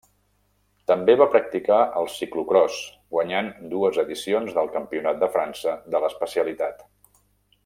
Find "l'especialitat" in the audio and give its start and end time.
6.07-6.87